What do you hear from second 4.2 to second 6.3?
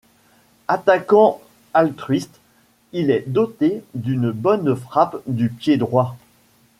bonne frappe du pied droit.